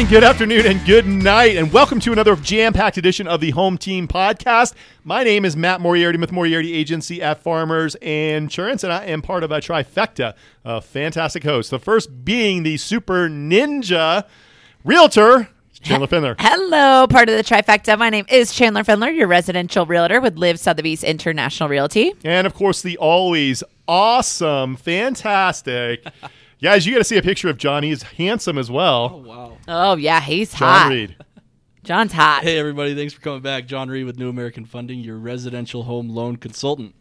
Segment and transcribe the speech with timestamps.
[0.00, 3.76] morning, good afternoon, and good night, and welcome to another jam-packed edition of the Home
[3.76, 4.72] Team Podcast.
[5.04, 9.44] My name is Matt Moriarty with Moriarty Agency at Farmers Insurance, and I am part
[9.44, 10.32] of a trifecta
[10.64, 11.70] of fantastic hosts.
[11.70, 14.24] The first being the super ninja
[14.84, 15.50] realtor,
[15.82, 16.36] Chandler Findler.
[16.38, 17.98] Hello, part of the trifecta.
[17.98, 22.14] My name is Chandler Findler, your residential realtor with LIV Sotheby's International Realty.
[22.24, 26.06] And of course, the always awesome, fantastic.
[26.62, 27.82] Guys, you got to see a picture of John.
[27.82, 29.10] He's handsome as well.
[29.14, 29.58] Oh, wow.
[29.66, 30.90] Oh yeah, he's John hot.
[30.90, 31.16] Reed.
[31.82, 32.42] John's hot.
[32.42, 32.94] Hey, everybody.
[32.94, 33.66] Thanks for coming back.
[33.66, 36.94] John Reed with New American Funding, your residential home loan consultant.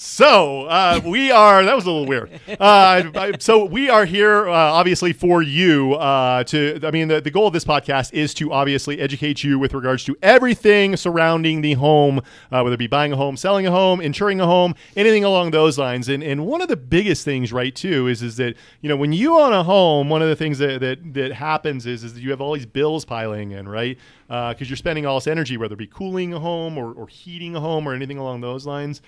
[0.00, 1.64] So uh, we are.
[1.64, 2.30] That was a little weird.
[2.60, 5.94] Uh, so we are here, uh, obviously, for you.
[5.94, 9.58] Uh, to, I mean, the, the goal of this podcast is to obviously educate you
[9.58, 12.18] with regards to everything surrounding the home,
[12.52, 15.50] uh, whether it be buying a home, selling a home, insuring a home, anything along
[15.50, 16.08] those lines.
[16.08, 19.12] And and one of the biggest things, right, too, is is that you know when
[19.12, 22.20] you own a home, one of the things that that, that happens is is that
[22.20, 23.98] you have all these bills piling in, right?
[24.28, 27.56] Because you're spending all this energy, whether it be cooling a home or, or heating
[27.56, 29.02] a home or anything along those lines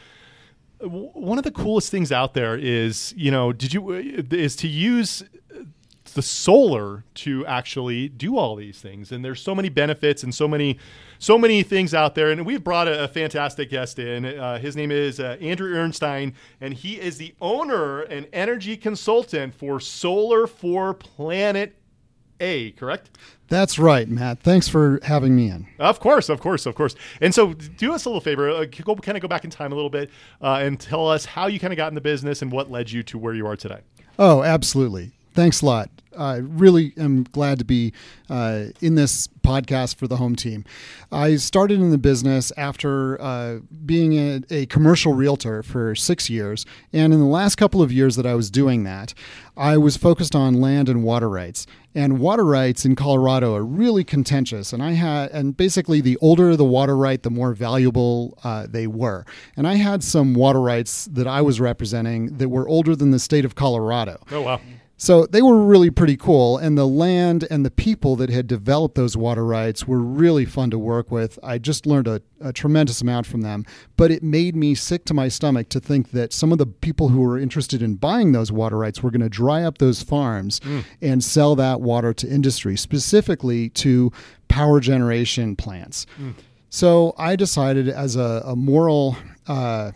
[0.83, 5.23] one of the coolest things out there is you know did you is to use
[6.14, 9.12] the solar to actually do all these things.
[9.12, 10.78] And there's so many benefits and so many
[11.19, 12.31] so many things out there.
[12.31, 14.25] And we've brought a, a fantastic guest in.
[14.25, 19.55] Uh, his name is uh, andrew Ehrnstein and he is the owner and energy consultant
[19.55, 21.77] for solar for planet
[22.41, 23.19] a correct
[23.51, 24.39] That's right, Matt.
[24.39, 25.67] Thanks for having me in.
[25.81, 26.95] Of course, of course, of course.
[27.20, 28.48] And so, do us a little favor.
[28.48, 30.09] Uh, go kind of go back in time a little bit
[30.41, 32.92] uh, and tell us how you kind of got in the business and what led
[32.92, 33.81] you to where you are today.
[34.20, 35.11] Oh, absolutely.
[35.33, 35.91] Thanks a lot.
[36.17, 37.92] I really am glad to be
[38.28, 40.64] uh, in this podcast for the home team.
[41.13, 46.67] I started in the business after uh, being a, a commercial realtor for six years.
[46.92, 49.14] And in the last couple of years that I was doing that,
[49.57, 51.67] I was focused on land and water rights.
[51.95, 54.73] And water rights in Colorado are really contentious.
[54.73, 58.86] And I had, and basically, the older the water right, the more valuable uh, they
[58.86, 59.24] were.
[59.57, 63.18] And I had some water rights that I was representing that were older than the
[63.18, 64.23] state of Colorado.
[64.30, 64.61] Oh wow!
[65.02, 66.58] So they were really pretty cool.
[66.58, 70.68] And the land and the people that had developed those water rights were really fun
[70.72, 71.38] to work with.
[71.42, 73.64] I just learned a, a tremendous amount from them.
[73.96, 77.08] But it made me sick to my stomach to think that some of the people
[77.08, 80.61] who were interested in buying those water rights were going to dry up those farms
[81.00, 84.12] and sell that water to industry, specifically to
[84.48, 86.05] power generation plants.
[86.68, 89.17] So I decided as a, a moral.
[89.46, 89.92] Uh,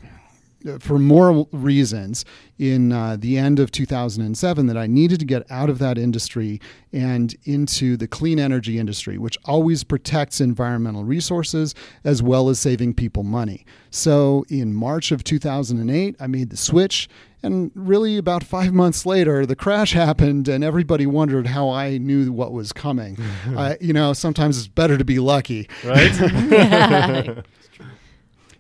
[0.81, 2.25] for moral reasons
[2.59, 6.61] in uh, the end of 2007 that I needed to get out of that industry
[6.93, 12.95] and into the clean energy industry, which always protects environmental resources as well as saving
[12.95, 13.67] people money.
[13.91, 17.09] So in March of 2008, I made the switch.
[17.43, 22.33] And really, about five months later, the crash happened, and everybody wondered how I knew
[22.33, 23.19] what was coming.
[23.57, 25.69] uh, you know, sometimes it's better to be lucky.
[25.85, 27.45] Right?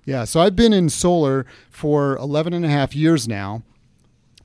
[0.05, 3.63] Yeah, so I've been in solar for 11 and a half years now.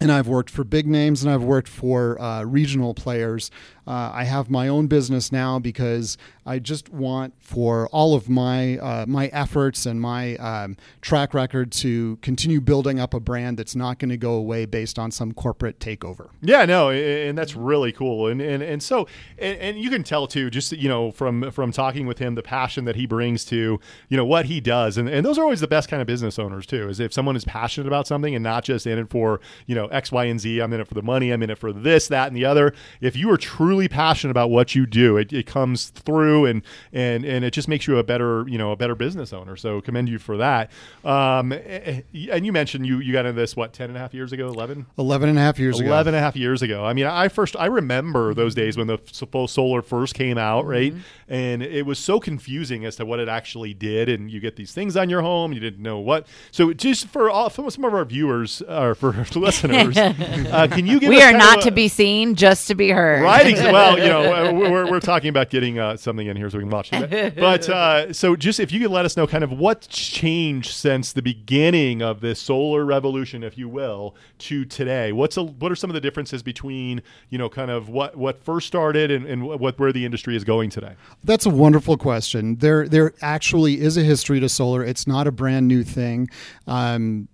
[0.02, 3.52] And I've worked for big names and I've worked for uh, regional players.
[3.86, 6.18] Uh, I have my own business now because
[6.49, 11.71] I just want for all of my uh, my efforts and my um, track record
[11.73, 15.31] to continue building up a brand that's not going to go away based on some
[15.31, 16.29] corporate takeover.
[16.41, 18.27] yeah, no, and that's really cool.
[18.27, 21.71] And and, and so and, and you can tell too, just you know, from from
[21.71, 25.07] talking with him, the passion that he brings to you know what he does, and
[25.07, 26.89] and those are always the best kind of business owners too.
[26.89, 29.85] Is if someone is passionate about something and not just in it for you know
[29.87, 30.59] X, Y, and Z.
[30.59, 31.31] I'm in it for the money.
[31.31, 32.73] I'm in it for this, that, and the other.
[33.01, 36.61] If you are truly passionate about what you do, it, it comes through, and
[36.94, 39.55] and and it just makes you a better you know a better business owner.
[39.55, 40.72] So commend you for that.
[41.03, 42.01] Um, eh,
[42.31, 44.47] and you mentioned you you got into this what 10 and a half years ago,
[44.47, 44.85] 11.
[44.97, 45.90] 11 and a half years ago.
[45.90, 46.85] 11 and a half years ago.
[46.85, 50.66] I mean, I first, I remember those days when the full solar first came out,
[50.66, 50.93] right?
[51.28, 54.09] And it was so confusing as to what it actually did.
[54.09, 56.28] And you get these things on your home, you didn't know what.
[56.52, 60.99] So, just for all, for some of our viewers or for listeners, uh, can you
[60.99, 63.23] give we us are not of to be seen, just to be heard.
[63.23, 63.55] Right.
[63.55, 66.72] Well, you know, we're, we're talking about getting uh, something in here so we can
[66.72, 67.35] watch it.
[67.35, 71.14] But uh, so, just if you could let us know kind of what's changed since
[71.14, 75.11] the beginning of this solar revolution, if you will, to today.
[75.11, 78.43] What's a, what are some of the differences between you know kind of what what
[78.43, 80.93] first started and, and what where the industry is going today?
[81.23, 82.58] That's a wonderful question.
[82.58, 84.84] There, there actually is a history to solar.
[84.84, 86.29] It's not a brand new thing.
[86.67, 87.28] Um,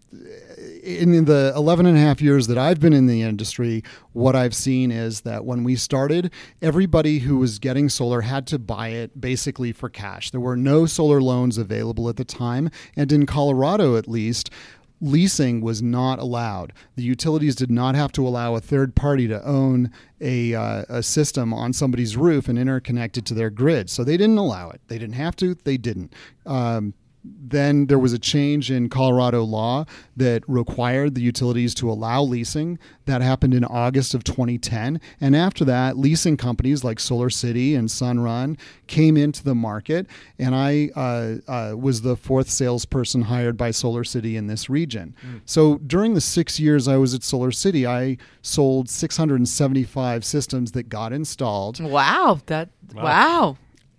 [0.85, 3.83] in the 11 and a half years that I've been in the industry,
[4.13, 8.59] what I've seen is that when we started, everybody who was getting solar had to
[8.59, 10.29] buy it basically for cash.
[10.29, 12.69] There were no solar loans available at the time.
[12.95, 14.51] And in Colorado, at least,
[15.01, 16.71] leasing was not allowed.
[16.95, 19.91] The utilities did not have to allow a third party to own
[20.21, 23.89] a, uh, a system on somebody's roof and interconnect it to their grid.
[23.89, 24.81] So they didn't allow it.
[24.87, 26.13] They didn't have to, they didn't.
[26.45, 26.93] Um,
[27.49, 29.85] then there was a change in Colorado law
[30.17, 32.79] that required the utilities to allow leasing.
[33.05, 34.99] That happened in August of 2010.
[35.21, 38.57] And after that, leasing companies like Solar City and Sunrun
[38.87, 40.07] came into the market.
[40.39, 45.15] And I uh, uh, was the fourth salesperson hired by Solar City in this region.
[45.25, 45.41] Mm.
[45.45, 50.89] So during the six years I was at Solar City, I sold 675 systems that
[50.89, 51.79] got installed.
[51.79, 52.39] Wow.
[52.47, 53.03] That, wow.
[53.03, 53.57] wow.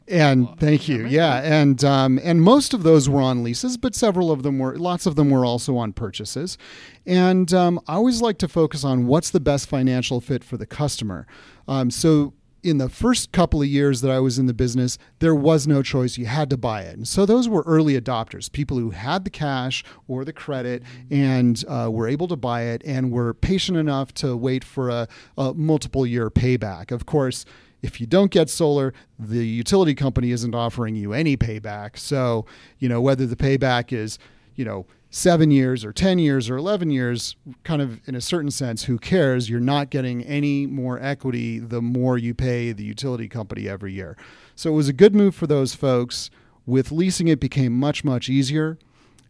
[0.08, 1.06] And thank you.
[1.06, 4.76] Yeah, and um, and most of those were on leases, but several of them were.
[4.76, 6.56] Lots of them were also on purchases.
[7.05, 10.67] And um, I always like to focus on what's the best financial fit for the
[10.67, 11.26] customer.
[11.67, 12.35] Um, so
[12.67, 15.82] in the first couple of years that I was in the business, there was no
[15.82, 16.19] choice.
[16.19, 16.97] You had to buy it.
[16.97, 21.62] And so those were early adopters, people who had the cash or the credit and
[21.69, 25.06] uh, were able to buy it and were patient enough to wait for a,
[25.38, 26.91] a multiple year payback.
[26.91, 27.44] Of course,
[27.86, 31.96] if you don't get solar, the utility company isn't offering you any payback.
[31.96, 32.44] So,
[32.78, 34.18] you know, whether the payback is,
[34.56, 38.50] you know, seven years or 10 years or 11 years, kind of in a certain
[38.50, 39.48] sense, who cares?
[39.48, 44.16] You're not getting any more equity the more you pay the utility company every year.
[44.56, 46.28] So it was a good move for those folks.
[46.66, 48.78] With leasing, it became much, much easier.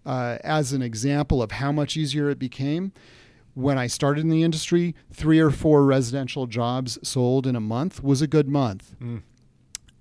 [0.06, 2.92] Uh, as an example of how much easier it became,
[3.56, 8.04] when I started in the industry, three or four residential jobs sold in a month
[8.04, 8.94] was a good month.
[9.00, 9.22] Mm.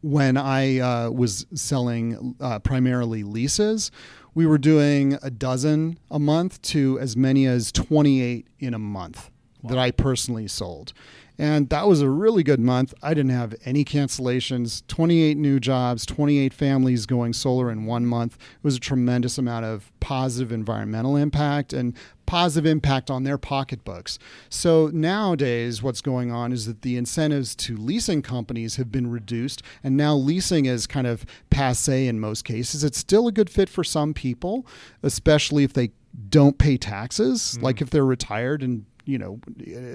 [0.02, 3.92] When I uh, was selling uh, primarily leases,
[4.34, 9.32] we were doing a dozen a month to as many as 28 in a month
[9.66, 9.70] wow.
[9.70, 10.94] that I personally sold.
[11.38, 12.94] And that was a really good month.
[13.04, 18.36] I didn't have any cancellations, 28 new jobs, 28 families going solar in one month.
[18.36, 21.94] It was a tremendous amount of positive environmental impact and
[22.26, 24.18] positive impact on their pocketbooks.
[24.50, 29.62] So nowadays, what's going on is that the incentives to leasing companies have been reduced,
[29.84, 32.84] and now leasing is kind of passe in most cases.
[32.84, 34.66] It's still a good fit for some people,
[35.04, 35.92] especially if they
[36.30, 37.64] don't pay taxes, mm.
[37.64, 39.40] like if they're retired and you know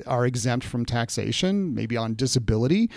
[0.06, 2.90] are exempt from taxation maybe on disability.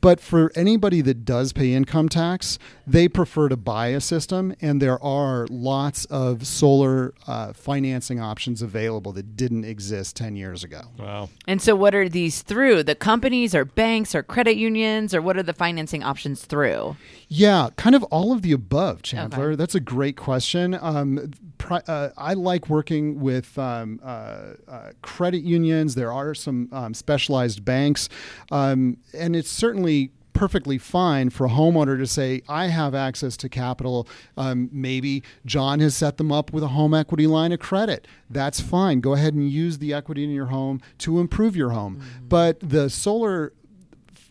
[0.00, 4.82] But for anybody that does pay income tax they prefer to buy a system and
[4.82, 10.82] there are lots of solar uh, financing options available that didn't exist 10 years ago.
[10.98, 11.28] Wow.
[11.46, 12.82] And so what are these through?
[12.82, 16.96] The companies or banks or credit unions or what are the financing options through
[17.32, 19.56] yeah kind of all of the above chandler okay.
[19.56, 21.32] that's a great question um,
[21.70, 25.94] uh, I like working with um, uh, uh, credit unions.
[25.94, 28.08] There are some um, specialized banks,
[28.50, 33.48] um, and it's certainly perfectly fine for a homeowner to say, I have access to
[33.48, 34.08] capital.
[34.36, 38.06] Um, maybe John has set them up with a home equity line of credit.
[38.30, 39.00] That's fine.
[39.00, 41.96] Go ahead and use the equity in your home to improve your home.
[41.96, 42.28] Mm-hmm.
[42.28, 43.52] But the solar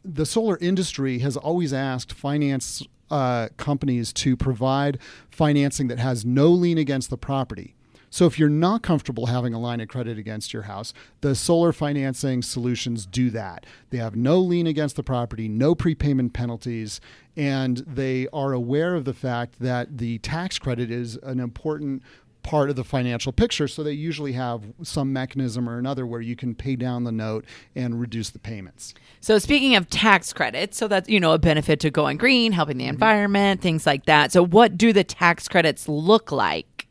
[0.03, 4.98] the solar industry has always asked finance uh, companies to provide
[5.30, 7.75] financing that has no lien against the property.
[8.09, 11.72] So if you're not comfortable having a line of credit against your house, the solar
[11.72, 13.65] financing solutions do that.
[13.89, 17.00] They have no lien against the property, no prepayment penalties,
[17.38, 22.03] and they are aware of the fact that the tax credit is an important
[22.43, 23.67] part of the financial picture.
[23.67, 27.45] So they usually have some mechanism or another where you can pay down the note
[27.75, 28.93] and reduce the payments.
[29.19, 32.77] So speaking of tax credits, so that's you know a benefit to going green, helping
[32.77, 32.93] the mm-hmm.
[32.93, 34.31] environment, things like that.
[34.31, 36.88] So what do the tax credits look like?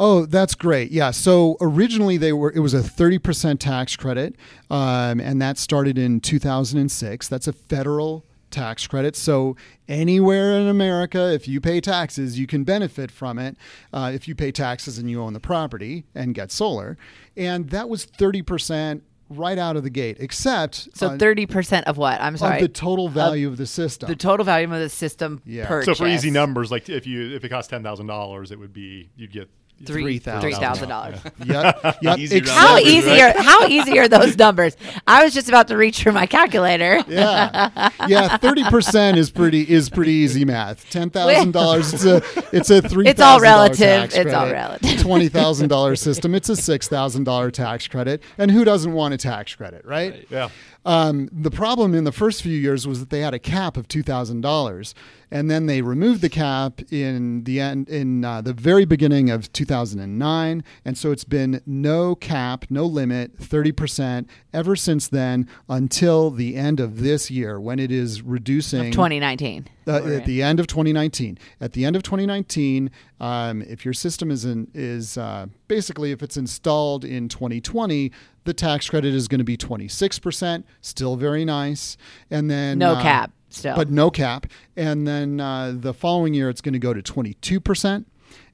[0.00, 0.90] Oh, that's great.
[0.90, 1.10] Yeah.
[1.10, 4.34] So originally they were it was a 30% tax credit
[4.70, 7.28] um, and that started in 2006.
[7.28, 9.16] That's a federal tax credit.
[9.16, 9.56] So
[9.88, 13.56] anywhere in America, if you pay taxes, you can benefit from it.
[13.92, 16.96] Uh, if you pay taxes and you own the property and get solar,
[17.36, 20.18] and that was thirty percent right out of the gate.
[20.20, 22.20] Except so thirty percent of what?
[22.20, 24.08] I'm sorry, the total value of, of, the system.
[24.08, 25.42] The total value of the system.
[25.44, 25.66] Yeah.
[25.66, 25.98] Purchase.
[25.98, 28.72] So for easy numbers, like if you if it cost ten thousand dollars, it would
[28.72, 29.48] be you'd get
[29.84, 31.18] three thousand dollars.
[31.44, 31.96] Yep.
[32.02, 32.18] yep.
[32.18, 33.36] Easy how easy right?
[33.36, 34.76] are how easy are those numbers?
[35.06, 37.02] I was just about to reach for my calculator.
[37.08, 38.36] yeah, yeah.
[38.36, 40.88] Thirty percent is pretty is pretty easy math.
[40.90, 41.92] Ten thousand dollars.
[41.92, 43.08] It's a it's a three.
[43.08, 44.14] It's all relative.
[44.14, 45.00] It's all relative.
[45.00, 46.34] Twenty thousand dollar system.
[46.34, 48.22] It's a six thousand dollar tax credit.
[48.38, 50.12] And who doesn't want a tax credit, right?
[50.12, 50.26] right.
[50.30, 50.48] Yeah.
[50.84, 53.88] Um, the problem in the first few years was that they had a cap of
[53.88, 54.94] two thousand dollars,
[55.32, 59.50] and then they removed the cap in the end in uh, the very beginning of
[59.54, 66.30] 2009, and so it's been no cap, no limit, thirty percent ever since then until
[66.30, 69.68] the end of this year when it is reducing of 2019.
[69.88, 70.24] Uh, at in.
[70.24, 71.38] the end of 2019.
[71.60, 76.22] At the end of 2019, um, if your system is in, is uh, basically if
[76.22, 78.12] it's installed in 2020,
[78.44, 81.96] the tax credit is going to be 26%, still very nice,
[82.30, 83.76] and then No uh, cap still.
[83.76, 84.46] but no cap.
[84.76, 88.04] And then uh, the following year, it's going to go to 22%,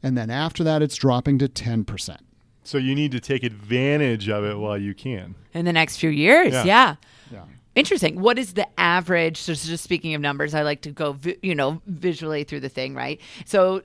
[0.03, 2.17] and then after that, it's dropping to 10%.
[2.65, 5.35] So you need to take advantage of it while you can.
[5.55, 6.53] in the next few years.
[6.53, 6.65] Yeah.
[6.65, 6.95] Yeah.
[7.33, 7.45] Yeah.
[7.75, 8.21] Interesting.
[8.21, 9.37] What is the average?
[9.39, 12.69] So just speaking of numbers, I like to go, vi- you know, visually through the
[12.69, 13.21] thing, right?
[13.47, 13.83] So,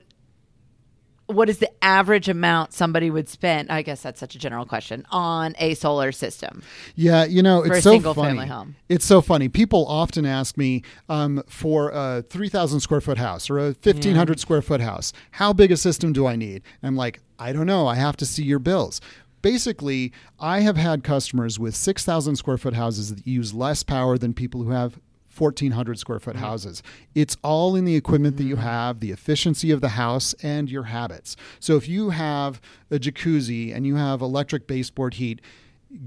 [1.26, 3.70] what is the average amount somebody would spend?
[3.70, 6.62] I guess that's such a general question on a solar system.
[6.94, 8.28] Yeah, you know, it's For a so single funny.
[8.30, 8.76] family home.
[8.88, 9.48] It's so funny.
[9.48, 14.62] People often ask me um, for a 3,000 square foot house or a 1,500 square
[14.62, 16.62] foot house, how big a system do I need?
[16.82, 17.86] And I'm like, I don't know.
[17.86, 19.00] I have to see your bills.
[19.42, 24.32] Basically, I have had customers with 6,000 square foot houses that use less power than
[24.32, 24.98] people who have
[25.38, 26.44] 1,400 square foot mm-hmm.
[26.44, 26.82] houses.
[27.14, 28.64] It's all in the equipment that you mm-hmm.
[28.64, 31.36] have, the efficiency of the house, and your habits.
[31.60, 32.60] So if you have
[32.90, 35.40] a jacuzzi and you have electric baseboard heat,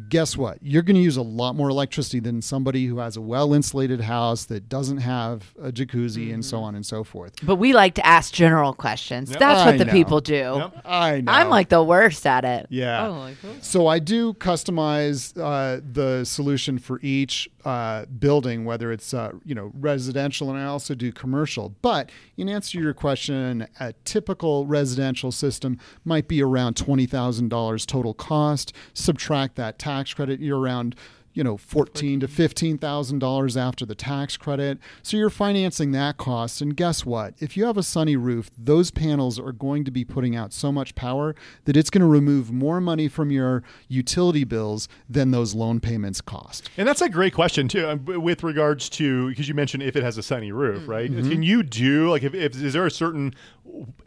[0.09, 0.57] guess what?
[0.61, 4.01] You're going to use a lot more electricity than somebody who has a well insulated
[4.01, 7.33] house that doesn't have a jacuzzi and so on and so forth.
[7.43, 9.29] But we like to ask general questions.
[9.31, 9.39] Yep.
[9.39, 9.91] That's what I the know.
[9.91, 10.33] people do.
[10.33, 10.81] Yep.
[10.85, 11.31] I know.
[11.31, 12.67] I'm like the worst at it.
[12.69, 13.07] yeah.
[13.07, 13.55] Oh, like, oh.
[13.61, 19.53] So I do customize uh, the solution for each uh, building, whether it's uh, you
[19.53, 21.75] know residential, and I also do commercial.
[21.81, 27.49] But in answer to your question, a typical residential system might be around twenty thousand
[27.49, 28.73] dollars total cost.
[28.93, 30.95] Subtract that tax credit, you're around
[31.37, 34.79] you know fourteen to fifteen thousand dollars after the tax credit.
[35.03, 36.61] So you're financing that cost.
[36.61, 37.35] And guess what?
[37.37, 40.71] If you have a sunny roof, those panels are going to be putting out so
[40.71, 45.53] much power that it's going to remove more money from your utility bills than those
[45.53, 46.71] loan payments cost.
[46.75, 50.01] And that's a great question too, um, with regards to because you mentioned if it
[50.01, 51.07] has a sunny roof, right?
[51.07, 53.35] Can you do like if, if is there a certain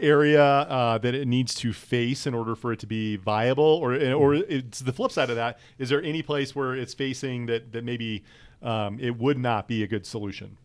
[0.01, 3.95] area uh, that it needs to face in order for it to be viable, or
[4.15, 5.61] or it's the flip side of that?
[5.79, 8.23] Is there any place where it's facing that that maybe
[8.63, 10.57] um, it would not be a good solution?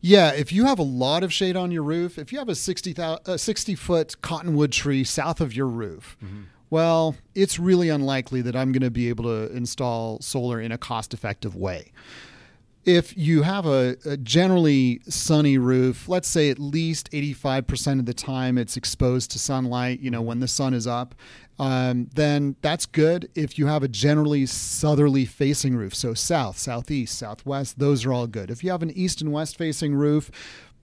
[0.00, 2.54] Yeah, if you have a lot of shade on your roof, if you have a
[2.54, 6.16] 60, thou- a 60 foot cottonwood tree south of your roof,
[6.70, 10.78] well, it's really unlikely that I'm going to be able to install solar in a
[10.78, 11.92] cost effective way.
[12.88, 18.14] If you have a, a generally sunny roof, let's say at least 85% of the
[18.14, 21.14] time it's exposed to sunlight, you know, when the sun is up,
[21.58, 23.28] um, then that's good.
[23.34, 28.26] If you have a generally southerly facing roof, so south, southeast, southwest, those are all
[28.26, 28.50] good.
[28.50, 30.30] If you have an east and west facing roof,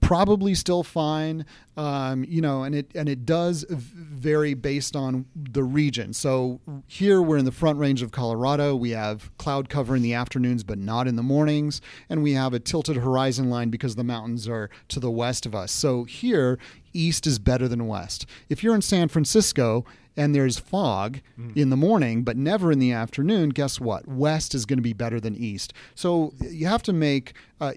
[0.00, 1.44] probably still fine.
[1.76, 6.12] Um, you know, and it and it does vary based on the region.
[6.14, 8.74] So here we're in the front range of Colorado.
[8.74, 12.54] We have cloud cover in the afternoons, but not in the mornings, and we have
[12.54, 15.70] a tilted horizon line because the mountains are to the west of us.
[15.72, 16.58] So here,
[16.94, 18.24] east is better than west.
[18.48, 19.84] If you're in San Francisco
[20.16, 21.20] and there's fog
[21.54, 24.08] in the morning, but never in the afternoon, guess what?
[24.08, 25.74] West is going to be better than east.
[25.94, 27.34] So you have to make.
[27.60, 27.72] Uh,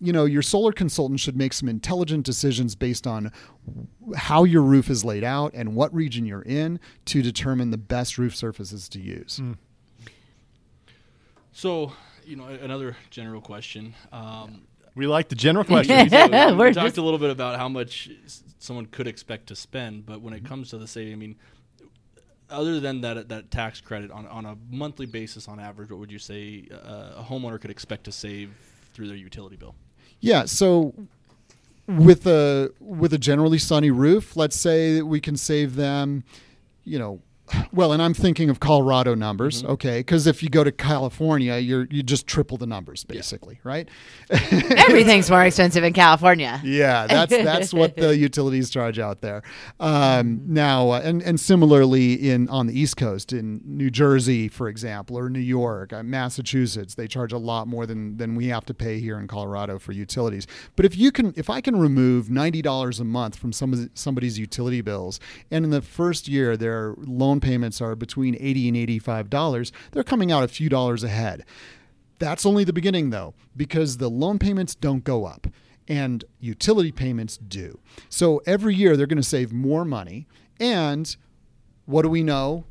[0.00, 3.30] you know, your solar consultant should make some intelligent decisions based on
[4.16, 8.16] how your roof is laid out and what region you're in to determine the best
[8.16, 9.40] roof surfaces to use.
[11.52, 11.92] So,
[12.24, 13.94] you know, another general question.
[14.12, 14.62] Um,
[14.94, 16.10] We like the general questions.
[16.10, 16.30] so we
[16.72, 18.08] talked just- a little bit about how much
[18.58, 21.36] someone could expect to spend, but when it comes to the saving, I mean,
[22.48, 26.10] other than that that tax credit on on a monthly basis, on average, what would
[26.10, 28.50] you say uh, a homeowner could expect to save
[28.92, 29.76] through their utility bill?
[30.20, 30.94] Yeah, so
[31.86, 36.24] with a with a generally sunny roof, let's say that we can save them,
[36.84, 37.20] you know,
[37.72, 40.00] well, and I'm thinking of Colorado numbers, okay?
[40.00, 43.88] Because if you go to California, you're you just triple the numbers basically, right?
[44.30, 46.60] Everything's more expensive in California.
[46.64, 49.42] Yeah, that's that's what the utilities charge out there.
[49.78, 54.68] Um, now, uh, and and similarly in on the East Coast, in New Jersey, for
[54.68, 58.64] example, or New York, uh, Massachusetts, they charge a lot more than than we have
[58.66, 60.46] to pay here in Colorado for utilities.
[60.76, 64.38] But if you can, if I can remove ninety dollars a month from some somebody's
[64.38, 68.98] utility bills, and in the first year their loan payments are between eighty and eighty
[68.98, 71.44] five dollars, they're coming out a few dollars ahead.
[72.18, 75.46] That's only the beginning, though, because the loan payments don't go up
[75.88, 77.80] and utility payments do.
[78.08, 80.28] So every year they're going to save more money.
[80.60, 81.16] And
[81.86, 82.66] what do we know,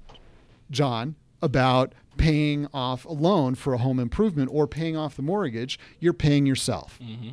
[0.70, 5.80] John, about paying off a loan for a home improvement or paying off the mortgage?
[6.00, 7.00] You're paying yourself.
[7.02, 7.32] Mm-hmm.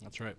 [0.00, 0.36] That's right.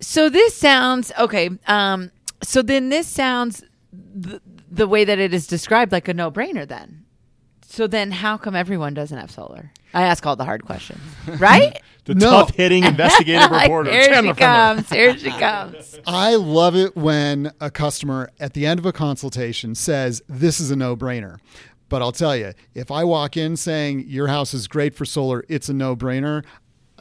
[0.00, 1.50] So this sounds okay.
[1.66, 2.10] Um,
[2.42, 6.66] so then this sounds the, the way that it is described like a no brainer.
[6.66, 7.04] Then
[7.66, 9.70] So then, how come everyone doesn't have solar?
[9.92, 11.00] I ask all the hard questions,
[11.38, 11.80] right?
[12.04, 12.30] The No.
[12.30, 14.74] tough hitting investigative Like, reporter, here Chandler she Frimmer.
[14.76, 14.90] comes.
[14.90, 15.98] Here she comes.
[16.06, 20.70] I love it when a customer at the end of a consultation says, This is
[20.70, 21.38] a no brainer.
[21.88, 25.44] But I'll tell you, if I walk in saying your house is great for solar,
[25.48, 26.44] it's a no brainer,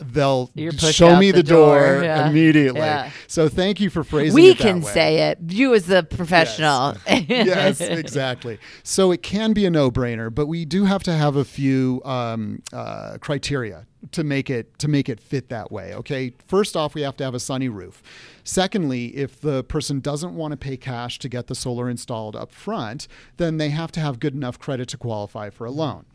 [0.02, 2.30] they'll show me the the, door, door, yeah.
[2.30, 2.82] immediately.
[2.82, 3.12] Yeah.
[3.28, 4.92] So thank you for phrasing We it that can way.
[4.92, 5.40] say it.
[5.48, 6.96] You, as the professional.
[7.08, 8.60] yes, exactly.
[8.84, 12.62] So it can be a no-brainer, but we do have to have a few um,
[12.74, 15.94] uh, criteria to make it to make it fit that way.
[15.94, 18.02] Okay, first off, we have to have a sunny roof.
[18.44, 22.52] Secondly, if the person doesn't want to pay cash to get the solar installed up
[22.52, 26.06] front, then they have to have good enough credit to qualify for a loan,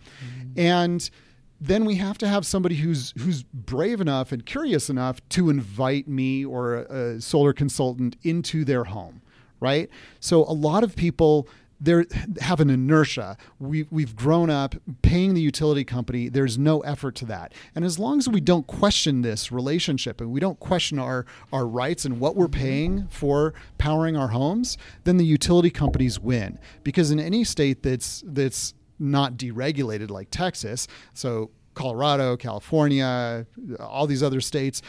[0.57, 1.11] and
[1.61, 6.09] then we have to have somebody who's who's brave enough and curious enough to invite
[6.09, 9.23] me or a, a solar consultant into their home,
[9.61, 9.89] right?
[10.21, 11.49] So a lot of people
[11.81, 12.07] there
[12.41, 13.37] have an inertia.
[13.59, 16.29] We we've grown up paying the utility company.
[16.29, 17.53] There's no effort to that.
[17.75, 21.67] And as long as we don't question this relationship and we don't question our our
[21.67, 26.59] rights and what we're paying for powering our homes, then the utility companies win.
[26.83, 33.47] Because in any state that's that's not deregulated like Texas, so Colorado, California,
[33.81, 34.81] all these other states,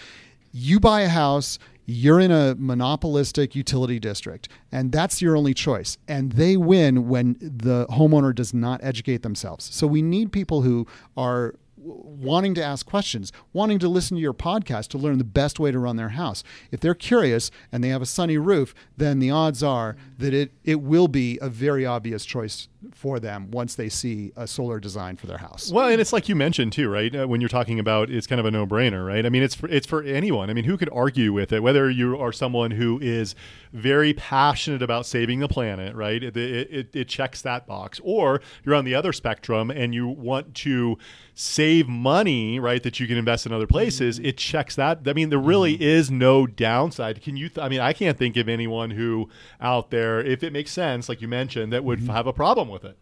[0.52, 5.98] you buy a house, you're in a monopolistic utility district, and that's your only choice.
[6.08, 9.66] And they win when the homeowner does not educate themselves.
[9.74, 14.34] So we need people who are wanting to ask questions, wanting to listen to your
[14.34, 16.44] podcast to learn the best way to run their house.
[16.72, 20.52] If they're curious and they have a sunny roof, then the odds are that it,
[20.64, 25.16] it will be a very obvious choice for them once they see a solar design
[25.16, 25.72] for their house.
[25.72, 27.16] Well, and it's like you mentioned too, right?
[27.16, 29.26] Uh, when you're talking about it's kind of a no-brainer, right?
[29.26, 30.50] I mean, it's for, it's for anyone.
[30.50, 31.62] I mean, who could argue with it?
[31.62, 33.36] Whether you are someone who is
[33.74, 36.24] very passionate about saving the planet, right?
[36.24, 40.08] It, it, it, it checks that box, or you're on the other spectrum and you
[40.08, 40.98] want to
[41.34, 42.82] save money, right?
[42.82, 44.18] That you can invest in other places.
[44.18, 44.28] Mm-hmm.
[44.28, 45.00] It checks that.
[45.06, 45.84] I mean, there really mm-hmm.
[45.84, 47.22] is no downside.
[47.22, 47.50] Can you?
[47.50, 51.10] Th- I mean, I can't think of anyone who out there, if it makes sense,
[51.10, 52.12] like you mentioned, that would mm-hmm.
[52.12, 52.98] have a problem with it.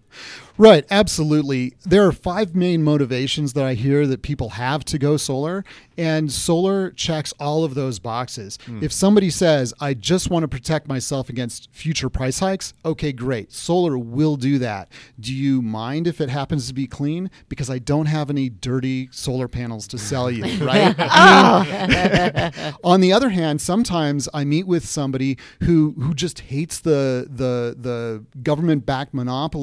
[0.58, 1.74] Right, absolutely.
[1.84, 5.66] There are five main motivations that I hear that people have to go solar,
[5.98, 8.60] and solar checks all of those boxes.
[8.66, 8.84] Hmm.
[8.84, 13.52] If somebody says, I just want to protect myself against future price hikes, okay, great.
[13.52, 14.92] Solar will do that.
[15.20, 17.32] Do you mind if it happens to be clean?
[17.50, 20.94] Because I don't have any dirty solar panels to sell you, right?
[21.16, 22.74] Oh.
[22.84, 27.76] On the other hand, sometimes I meet with somebody who who just hates the the
[27.80, 29.63] the government backed monopoly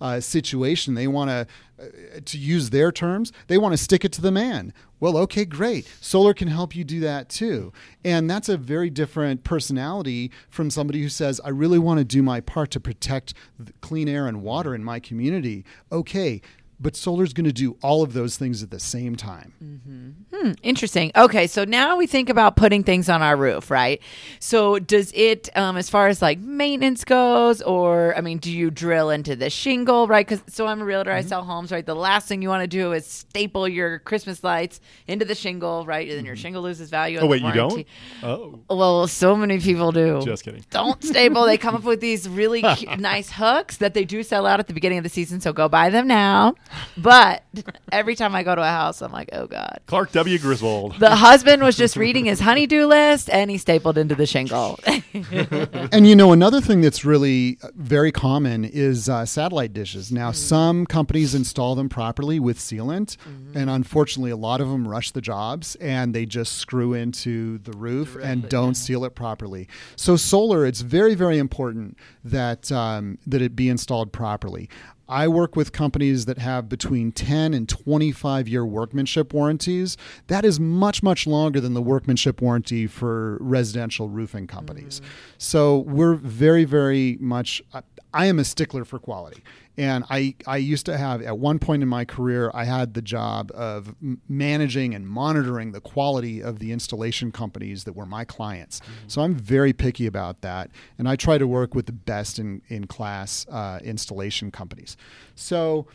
[0.00, 0.94] uh, situation.
[0.94, 1.46] They want to,
[1.80, 4.72] uh, to use their terms, they want to stick it to the man.
[4.98, 5.86] Well, okay, great.
[6.00, 7.72] Solar can help you do that too,
[8.04, 12.22] and that's a very different personality from somebody who says, "I really want to do
[12.22, 13.34] my part to protect
[13.82, 16.40] clean air and water in my community." Okay.
[16.78, 19.54] But solar's going to do all of those things at the same time.
[19.64, 20.36] Mm-hmm.
[20.36, 21.10] Hmm, interesting.
[21.16, 24.02] Okay, so now we think about putting things on our roof, right?
[24.40, 28.70] So does it, um, as far as like maintenance goes, or I mean, do you
[28.70, 30.26] drill into the shingle, right?
[30.26, 31.28] Because so I'm a realtor, I mm-hmm.
[31.28, 31.86] sell homes, right?
[31.86, 35.86] The last thing you want to do is staple your Christmas lights into the shingle,
[35.86, 36.06] right?
[36.06, 36.42] And then your mm-hmm.
[36.42, 37.18] shingle loses value.
[37.18, 37.86] Oh and the wait, you don't?
[38.22, 40.20] Oh, Well, so many people do.
[40.22, 40.64] just kidding.
[40.70, 41.46] Don't staple.
[41.46, 44.66] They come up with these really cu- nice hooks that they do sell out at
[44.66, 45.40] the beginning of the season.
[45.40, 46.54] So go buy them now.
[46.96, 47.44] But
[47.92, 49.80] every time I go to a house, I'm like, oh god.
[49.86, 50.38] Clark W.
[50.38, 50.98] Griswold.
[50.98, 54.78] The husband was just reading his honeydew list and he stapled into the shingle.
[55.92, 60.30] and you know another thing that's really uh, very common is uh, satellite dishes now
[60.30, 63.16] some companies install them properly with sealant
[63.54, 67.72] and unfortunately a lot of them rush the jobs and they just screw into the
[67.72, 73.42] roof and don't seal it properly so solar it's very very important that um, that
[73.42, 74.68] it be installed properly
[75.08, 79.96] I work with companies that have between 10 and 25 year workmanship warranties.
[80.26, 85.00] That is much, much longer than the workmanship warranty for residential roofing companies.
[85.00, 85.04] Mm.
[85.38, 87.82] So we're very, very much, uh,
[88.16, 89.42] I- am a stickler for quality.
[89.78, 93.02] And I, I used to have, at one point in my career, I had the
[93.02, 93.94] job of
[94.28, 98.80] managing and monitoring the quality of the installation companies that were my clients.
[99.06, 100.70] So I'm very picky about that.
[100.98, 104.96] And I try to work with the best in, in class uh, installation companies.
[105.34, 105.86] So,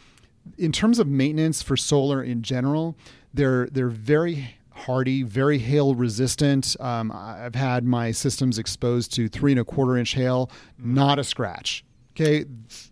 [0.57, 2.95] in terms of maintenance for solar in general,
[3.31, 6.75] they're, they're very hardy, very hail resistant.
[6.79, 11.23] Um, I've had my systems exposed to three and a quarter inch hail, not a
[11.23, 11.83] scratch.
[12.15, 12.45] Okay,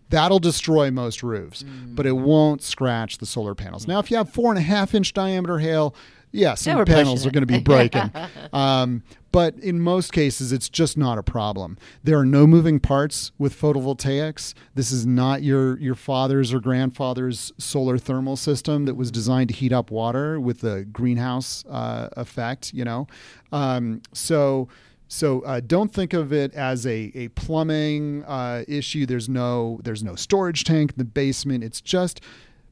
[0.08, 1.62] that'll destroy most roofs,
[1.94, 3.86] but it won't scratch the solar panels.
[3.86, 5.94] Now, if you have four and a half inch diameter hail,
[6.32, 8.10] yeah, some panels are going to be breaking.
[8.52, 9.02] um,
[9.32, 11.76] but in most cases, it's just not a problem.
[12.02, 14.54] There are no moving parts with photovoltaics.
[14.74, 19.54] This is not your your father's or grandfather's solar thermal system that was designed to
[19.54, 22.72] heat up water with the greenhouse uh, effect.
[22.72, 23.06] You know,
[23.52, 24.68] um, so.
[25.12, 29.06] So uh, don't think of it as a, a plumbing uh, issue.
[29.06, 31.64] There's no there's no storage tank in the basement.
[31.64, 32.20] It's just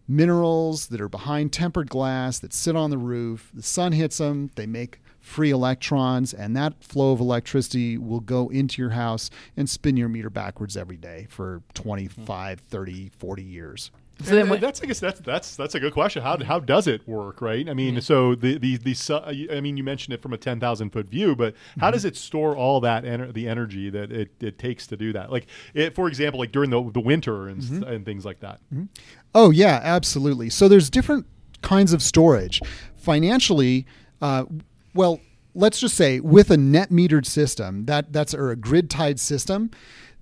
[0.06, 3.50] minerals that are behind tempered glass that sit on the roof.
[3.52, 8.48] The sun hits them, they make free electrons, and that flow of electricity will go
[8.50, 13.90] into your house and spin your meter backwards every day for 25, 30, 40 years.
[14.20, 16.22] So then And what- that's I guess that's that's that's a good question.
[16.22, 17.68] How how does it work, right?
[17.68, 20.36] I mean, so the the the su- uh, I mean, you mentioned it from a
[20.36, 21.92] ten thousand foot view, but how mm-hmm.
[21.92, 25.30] does it store all that ener- the energy that it, it takes to do that?
[25.30, 27.84] Like, it, for example, like during the the winter and s mm-hmm.
[27.84, 28.60] and things like that.
[28.74, 28.86] Mm-hmm.
[29.34, 30.50] Oh yeah, absolutely.
[30.50, 31.26] So there's different
[31.62, 32.60] kinds of storage.
[32.96, 33.86] Financially,
[34.20, 34.44] uh,
[34.94, 35.20] well,
[35.54, 39.70] let's just say with a net metered system, that that's or a grid tied system,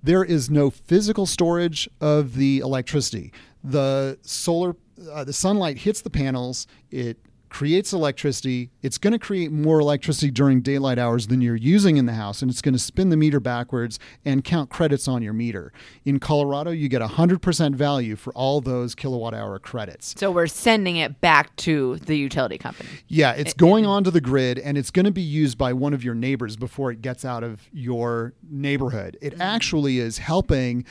[0.07, 3.33] there is no physical storage of the electricity.
[3.61, 4.77] The solar,
[5.11, 6.65] uh, the sunlight hits the panels.
[6.89, 7.17] It
[7.49, 8.69] creates electricity.
[8.81, 12.41] It's going to create more electricity during daylight hours than you're using in the house,
[12.41, 15.71] and it's going to spin the meter backwards and count credits on your meter.
[16.05, 20.15] In Colorado, you get 100% value for all those kilowatt hour credits.
[20.17, 22.89] So we're sending it back to the utility company.
[23.07, 23.89] Yeah, it's eh, eh, going eh.
[23.89, 26.91] onto the grid and it's going to be used by one of your neighbors before
[26.91, 29.17] it gets out of your neighborhood.
[29.21, 29.41] It mm-hmm.
[29.41, 30.85] actually is helping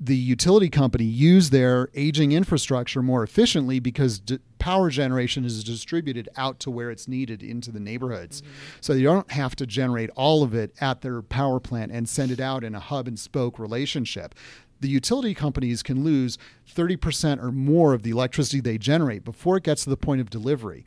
[0.00, 6.28] the utility company use their aging infrastructure more efficiently because d- power generation is distributed
[6.36, 8.40] out to where it's needed into the neighborhoods.
[8.40, 8.52] Mm-hmm.
[8.80, 12.30] So you don't have to generate all of it at their power plant and send
[12.30, 14.34] it out in a hub and spoke relationship.
[14.80, 16.38] The utility companies can lose
[16.74, 20.30] 30% or more of the electricity they generate before it gets to the point of
[20.30, 20.84] delivery.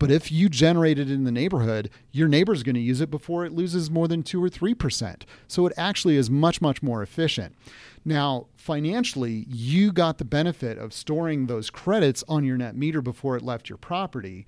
[0.00, 3.44] But if you generate it in the neighborhood, your neighbor's going to use it before
[3.44, 5.22] it loses more than 2 or 3%.
[5.46, 7.54] So it actually is much, much more efficient.
[8.02, 13.36] Now, financially, you got the benefit of storing those credits on your net meter before
[13.36, 14.46] it left your property.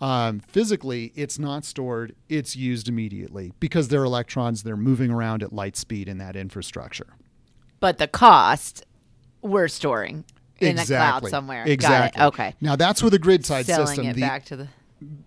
[0.00, 5.52] Um, physically, it's not stored, it's used immediately because they're electrons, they're moving around at
[5.52, 7.08] light speed in that infrastructure.
[7.80, 8.84] But the cost
[9.42, 10.24] we're storing
[10.60, 11.64] in a cloud somewhere.
[11.66, 12.22] Exactly.
[12.22, 12.54] Okay.
[12.60, 14.06] Now that's with a grid side Selling system.
[14.06, 14.68] it The- back to the.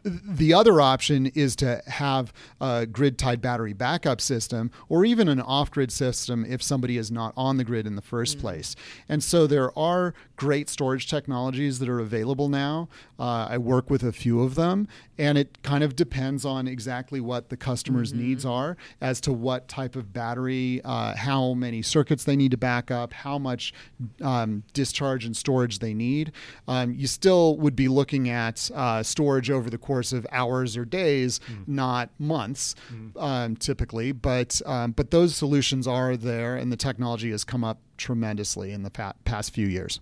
[0.03, 5.41] The other option is to have a grid tied battery backup system or even an
[5.41, 8.75] off grid system if somebody is not on the grid in the first place.
[9.09, 12.89] And so there are great storage technologies that are available now.
[13.19, 17.21] Uh, I work with a few of them, and it kind of depends on exactly
[17.21, 22.25] what the customer's needs are as to what type of battery, uh, how many circuits
[22.25, 23.73] they need to back up, how much
[24.21, 26.31] um, discharge and storage they need.
[26.67, 30.85] Um, you still would be looking at uh, storage over the course of hours or
[30.85, 32.75] days, not months,
[33.17, 34.11] um, typically.
[34.11, 38.83] But um, but those solutions are there, and the technology has come up tremendously in
[38.83, 39.99] the pa- past few years.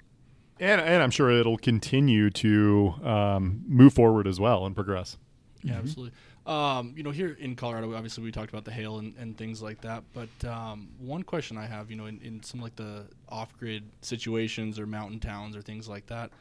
[0.60, 5.18] And and I'm sure it'll continue to um, move forward as well and progress.
[5.64, 6.14] Yeah, absolutely.
[6.46, 9.62] Um, you know, here in Colorado, obviously we talked about the hail and, and things
[9.62, 10.04] like that.
[10.14, 14.78] But um, one question I have, you know, in, in some like the off-grid situations
[14.78, 16.32] or mountain towns or things like that,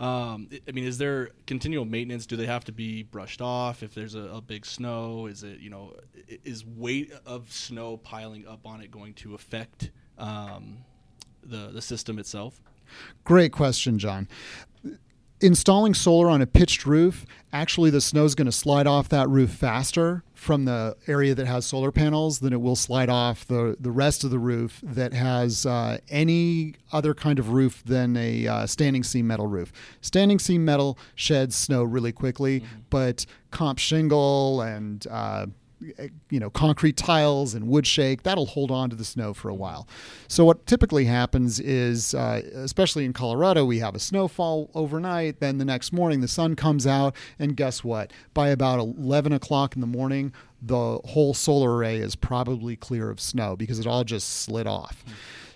[0.00, 2.24] um, I- mean, is there continual maintenance?
[2.26, 5.26] Do they have to be brushed off if there's a, a big snow?
[5.26, 5.94] Is it, you know,
[6.44, 10.78] is weight of snow piling up on it going to affect um,
[11.42, 12.60] the the system itself?
[13.24, 14.26] Great question, John.
[15.42, 19.26] Installing solar on a pitched roof, actually, the snow is going to slide off that
[19.26, 23.74] roof faster from the area that has solar panels than it will slide off the,
[23.80, 28.46] the rest of the roof that has uh, any other kind of roof than a
[28.46, 29.72] uh, standing seam metal roof.
[30.02, 35.46] Standing seam metal sheds snow really quickly, but comp shingle and uh,
[36.30, 39.54] you know concrete tiles and wood shake that'll hold on to the snow for a
[39.54, 39.88] while.
[40.28, 45.58] So what typically happens is uh, especially in colorado we have a snowfall overnight then
[45.58, 48.12] the next morning the sun comes out and guess what?
[48.34, 53.20] By about 11 o'clock in the morning the whole solar array is probably clear of
[53.20, 55.04] snow because it all just slid off.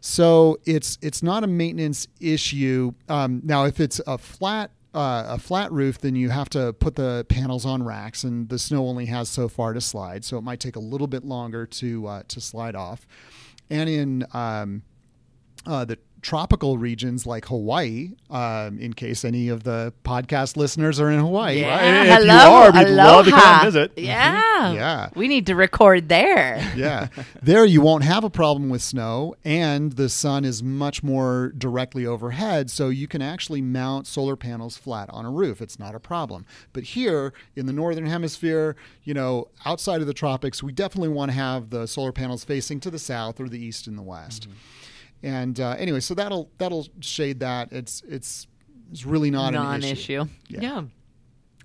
[0.00, 2.92] So it's it's not a maintenance issue.
[3.08, 6.94] Um, now if it's a flat uh, a flat roof, then you have to put
[6.94, 10.42] the panels on racks, and the snow only has so far to slide, so it
[10.42, 13.06] might take a little bit longer to uh, to slide off.
[13.70, 14.82] And in um,
[15.66, 21.10] uh, the tropical regions like Hawaii, um, in case any of the podcast listeners are
[21.10, 21.60] in Hawaii.
[21.60, 23.64] Yeah, If you hello, are, we'd love to come aloha.
[23.66, 23.92] visit.
[23.96, 25.10] Yeah, Yeah.
[25.14, 26.56] We need to record there.
[26.76, 27.08] yeah.
[27.42, 32.06] There you won't have a problem with snow, and the sun is much more directly
[32.06, 35.60] overhead, so you can actually mount solar panels flat on a roof.
[35.60, 36.46] It's not a problem.
[36.72, 41.32] But here in the northern hemisphere, you know, outside of the tropics, we definitely want
[41.32, 44.48] to have the solar panels facing to the south or the east and the west.
[45.24, 47.72] And uh, anyway, so that'll that'll shade that.
[47.72, 48.46] It's it's
[48.92, 50.18] it's really not an issue.
[50.18, 50.24] non-issue.
[50.48, 50.60] Yeah.
[50.60, 50.82] Yeah.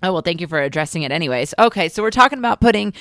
[0.02, 1.12] Oh well, thank you for addressing it.
[1.12, 2.94] Anyways, okay, so we're talking about putting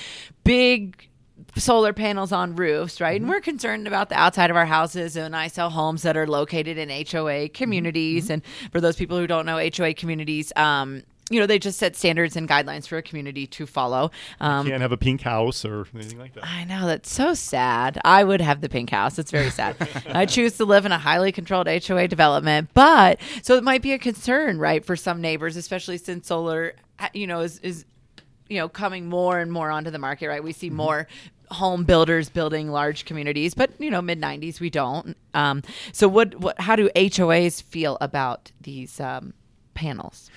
[0.44, 1.08] big
[1.56, 3.16] solar panels on roofs, right?
[3.16, 3.24] Mm-hmm.
[3.24, 6.28] And we're concerned about the outside of our houses, and I sell homes that are
[6.28, 8.26] located in HOA communities.
[8.26, 8.34] Mm-hmm.
[8.34, 8.42] And
[8.74, 12.36] for those people who don't know HOA communities, um, you know, they just set standards
[12.36, 14.12] and guidelines for a community to follow.
[14.40, 16.46] Um, Can't have a pink house or anything like that.
[16.46, 18.00] I know that's so sad.
[18.04, 19.20] I would have the pink house.
[19.20, 19.76] It's very sad.
[20.08, 23.94] I choose to live in a highly controlled HOA development, but so it might be
[23.94, 26.74] a concern, right, for some neighbors, especially since solar,
[27.14, 27.86] you know, is is
[28.50, 30.44] you know coming more and more onto the market, right?
[30.44, 31.08] We see more
[31.52, 35.16] home builders building large communities, but you know, mid '90s we don't.
[35.34, 39.34] Um, so what what how do HOAs feel about these um,
[39.74, 40.30] panels?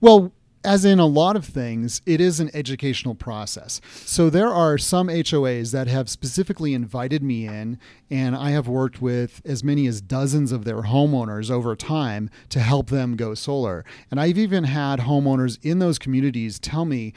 [0.00, 0.32] Well,
[0.64, 3.80] as in a lot of things, it is an educational process.
[4.04, 7.78] So there are some HOAs that have specifically invited me in,
[8.10, 12.60] and I have worked with as many as dozens of their homeowners over time to
[12.60, 13.84] help them go solar.
[14.10, 17.14] And I've even had homeowners in those communities tell me,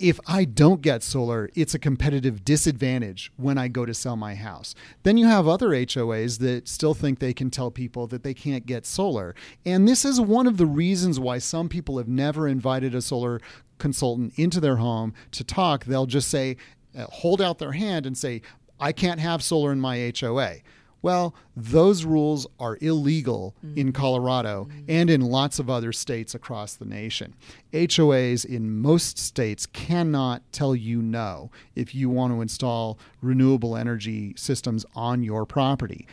[0.00, 4.34] if I don't get solar, it's a competitive disadvantage when I go to sell my
[4.34, 4.74] house.
[5.02, 8.64] Then you have other HOAs that still think they can tell people that they can't
[8.64, 9.34] get solar.
[9.66, 13.40] And this is one of the reasons why some people have never invited a solar
[13.78, 15.84] consultant into their home to talk.
[15.84, 16.56] They'll just say,
[16.98, 18.40] uh, hold out their hand and say,
[18.80, 20.56] I can't have solar in my HOA.
[21.02, 23.90] Well, those rules are illegal in mm-hmm.
[23.90, 24.84] Colorado mm-hmm.
[24.88, 27.34] and in lots of other states across the nation.
[27.72, 34.34] HOAs in most states cannot tell you no if you want to install renewable energy
[34.36, 36.06] systems on your property.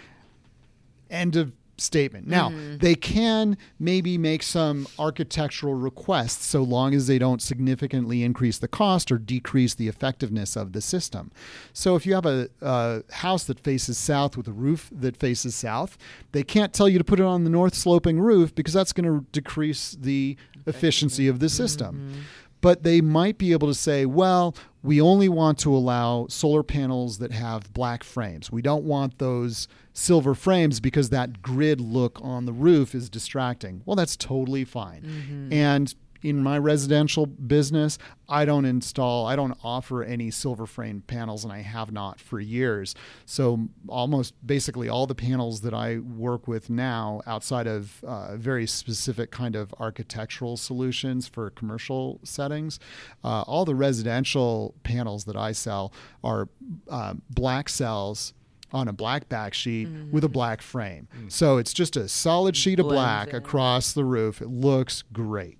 [1.10, 2.27] End of statement.
[2.27, 2.79] Now, mm.
[2.79, 8.67] they can maybe make some architectural requests so long as they don't significantly increase the
[8.67, 11.31] cost or decrease the effectiveness of the system.
[11.73, 15.55] So, if you have a, a house that faces south with a roof that faces
[15.55, 15.97] south,
[16.31, 19.05] they can't tell you to put it on the north sloping roof because that's going
[19.05, 21.55] to decrease the efficiency of the mm-hmm.
[21.55, 22.25] system
[22.61, 27.17] but they might be able to say, well, we only want to allow solar panels
[27.17, 28.51] that have black frames.
[28.51, 33.81] We don't want those silver frames because that grid look on the roof is distracting.
[33.85, 35.01] Well, that's totally fine.
[35.01, 35.53] Mm-hmm.
[35.53, 37.97] And in my residential business,
[38.30, 42.39] I don't install, I don't offer any silver frame panels, and I have not for
[42.39, 42.95] years.
[43.25, 48.67] So, almost basically all the panels that I work with now, outside of uh, very
[48.67, 52.80] specific kind of architectural solutions for commercial settings,
[53.23, 56.49] uh, all the residential panels that I sell are
[56.89, 58.34] uh, black cells
[58.73, 61.08] on a black back sheet with a black frame.
[61.30, 63.36] So it's just a solid sheet of Blends black in.
[63.36, 64.41] across the roof.
[64.41, 65.60] It looks great.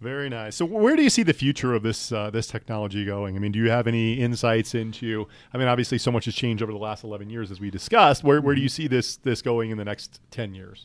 [0.00, 0.56] Very nice.
[0.56, 3.36] So, where do you see the future of this uh, this technology going?
[3.36, 5.28] I mean, do you have any insights into?
[5.52, 8.24] I mean, obviously, so much has changed over the last eleven years, as we discussed.
[8.24, 10.84] Where where do you see this this going in the next ten years?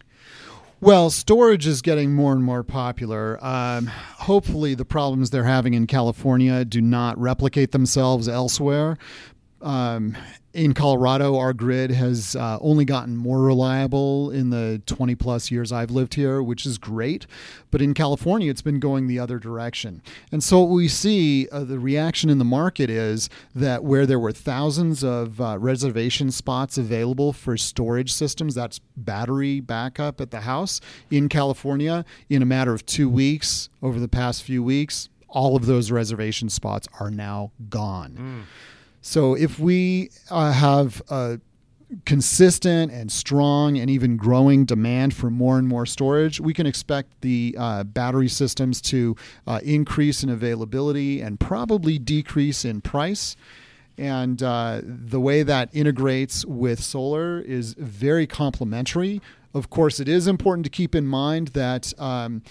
[0.82, 3.44] Well, storage is getting more and more popular.
[3.44, 8.98] Um, hopefully, the problems they're having in California do not replicate themselves elsewhere.
[9.62, 10.16] Um,
[10.54, 15.72] in Colorado, our grid has uh, only gotten more reliable in the 20 plus years
[15.72, 17.28] I've lived here, which is great.
[17.72, 20.02] But in California, it's been going the other direction.
[20.32, 24.20] And so, what we see uh, the reaction in the market is that where there
[24.20, 30.42] were thousands of uh, reservation spots available for storage systems, that's battery backup at the
[30.42, 30.80] house
[31.12, 35.66] in California, in a matter of two weeks, over the past few weeks, all of
[35.66, 38.46] those reservation spots are now gone.
[39.08, 41.40] So if we uh, have a
[42.06, 47.22] consistent and strong and even growing demand for more and more storage, we can expect
[47.22, 49.16] the uh, battery systems to
[49.46, 53.36] uh, increase in availability and probably decrease in price.
[53.96, 59.22] And uh, the way that integrates with solar is very complementary.
[59.54, 62.42] Of course, it is important to keep in mind that um,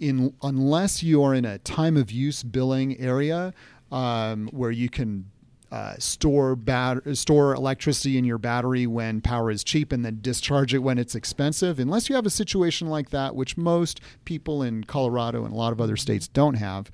[0.00, 3.52] in unless you are in a time of use billing area
[3.92, 5.26] um, where you can
[5.70, 10.72] uh, store bat- store electricity in your battery when power is cheap and then discharge
[10.72, 11.78] it when it's expensive.
[11.78, 15.72] Unless you have a situation like that, which most people in Colorado and a lot
[15.72, 16.90] of other states don't have,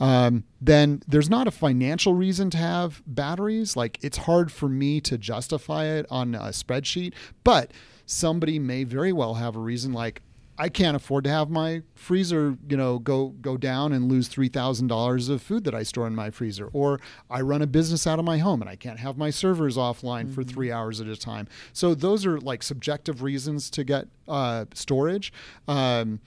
[0.00, 3.76] um, then there's not a financial reason to have batteries.
[3.76, 7.72] Like it's hard for me to justify it on a spreadsheet, but
[8.06, 10.22] somebody may very well have a reason like
[10.60, 14.48] I can't afford to have my freezer, you know, go go down and lose three
[14.48, 18.06] thousand dollars of food that I store in my freezer, or I run a business
[18.06, 20.34] out of my home and I can't have my servers offline mm-hmm.
[20.34, 21.48] for three hours at a time.
[21.72, 25.32] So those are like subjective reasons to get uh, storage,
[25.66, 26.20] um,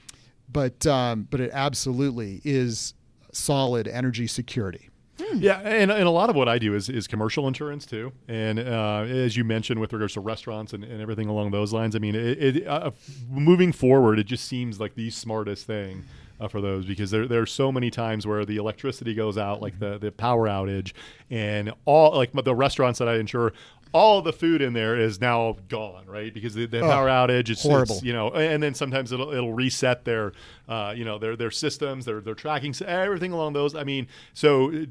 [0.52, 2.96] but um, but it absolutely is
[3.32, 4.90] solid energy security.
[5.22, 5.38] Hmm.
[5.40, 8.12] Yeah, and, and a lot of what I do is, is commercial insurance too.
[8.28, 11.96] And uh, as you mentioned, with regards to restaurants and, and everything along those lines,
[11.96, 12.92] I mean, it, it uh,
[13.30, 16.04] moving forward, it just seems like the smartest thing.
[16.40, 19.62] Uh, for those because there, there are so many times where the electricity goes out,
[19.62, 20.92] like the, the power outage,
[21.30, 23.54] and all like the restaurants that I insure,
[23.94, 26.34] all the food in there is now gone, right?
[26.34, 27.96] Because the, the oh, power outage, it's horrible.
[27.96, 30.34] It's, you know, and then sometimes it'll it'll reset their,
[30.68, 33.76] uh, you know, their their systems, their their tracking, everything along those.
[33.76, 34.86] I mean, so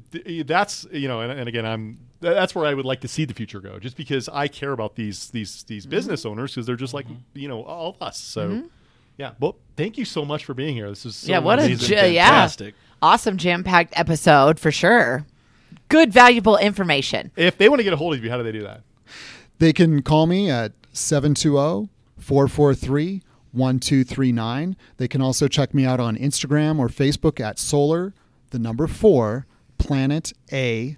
[0.45, 3.33] that's you know, and, and again, I'm that's where I would like to see the
[3.33, 5.91] future go, just because I care about these these these mm-hmm.
[5.91, 7.37] business owners because they're just like mm-hmm.
[7.37, 8.17] you know all of us.
[8.17, 8.49] So.
[8.49, 8.67] Mm-hmm.
[9.15, 10.89] Yeah, well, thank you so much for being here.
[10.89, 11.97] This is so yeah, what amazing.
[11.97, 12.49] a yeah,
[13.01, 15.25] awesome jam packed episode for sure.
[15.89, 17.31] Good, valuable information.
[17.35, 18.81] If they want to get a hold of you, how do they do that?
[19.59, 24.75] They can call me at 720 443 1239.
[24.97, 28.13] They can also check me out on Instagram or Facebook at solar,
[28.49, 29.45] the number four,
[29.77, 30.97] planet A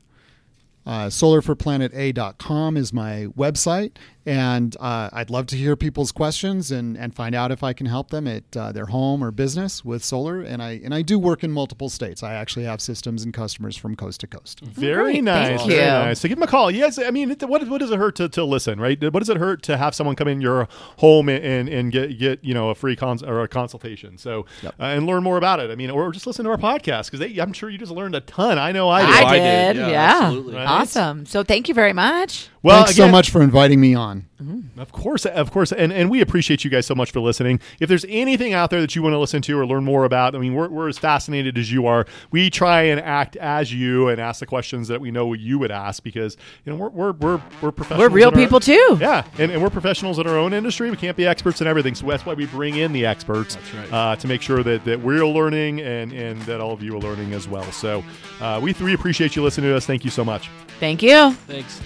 [0.86, 7.14] uh, solarforplanet.a.com is my website, and uh, I'd love to hear people's questions and, and
[7.14, 10.42] find out if I can help them at uh, their home or business with solar.
[10.42, 12.24] And I and I do work in multiple states.
[12.24, 14.62] I actually have systems and customers from coast to coast.
[14.62, 15.60] Very nice.
[15.60, 15.78] Thank you.
[15.78, 16.20] Nice.
[16.20, 16.72] So give them a call.
[16.72, 19.02] Yes, I mean, what, what does it hurt to, to listen, right?
[19.14, 22.18] What does it hurt to have someone come in your home and, and, and get
[22.18, 24.18] get you know a free cons or a consultation?
[24.18, 24.74] So yep.
[24.80, 25.70] Uh, and learn more about it.
[25.70, 28.22] I mean, or just listen to our podcast because I'm sure you just learned a
[28.22, 28.58] ton.
[28.58, 29.10] I know I did.
[29.10, 29.26] I did.
[29.26, 29.76] I did.
[29.78, 30.20] Yeah, yeah.
[30.24, 30.56] absolutely.
[30.56, 30.68] Right?
[30.68, 31.26] Awesome.
[31.26, 32.50] So thank you very much.
[32.64, 34.14] Well, Thanks again, so much for inviting me on.
[34.41, 34.80] Mm-hmm.
[34.80, 37.60] Of course, of course, and, and we appreciate you guys so much for listening.
[37.80, 40.36] If there's anything out there that you want to listen to or learn more about,
[40.36, 42.06] I mean, we're, we're as fascinated as you are.
[42.32, 45.71] We try and act as you and ask the questions that we know you would
[45.71, 48.10] ask because you know we're we're we're, we're professionals.
[48.10, 48.97] We're real people too.
[48.99, 50.89] Yeah, and, and we're professionals in our own industry.
[50.89, 53.93] We can't be experts in everything, so that's why we bring in the experts right.
[53.93, 56.99] uh, to make sure that, that we're learning and and that all of you are
[56.99, 57.69] learning as well.
[57.71, 58.04] So
[58.41, 59.86] uh, we we appreciate you listening to us.
[59.86, 60.49] Thank you so much.
[60.80, 61.32] Thank you.
[61.47, 61.82] Thanks.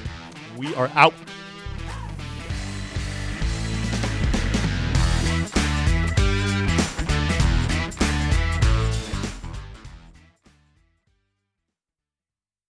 [0.58, 1.14] We are out.